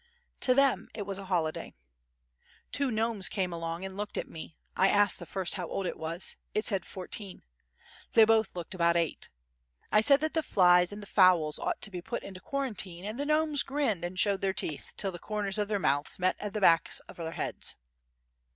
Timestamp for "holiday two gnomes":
1.25-3.29